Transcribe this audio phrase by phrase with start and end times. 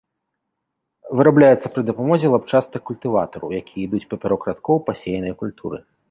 [1.17, 5.77] Вырабляецца пры дапамозе лапчастых культыватараў, якія ідуць папярок радкоў пасеянай культуры.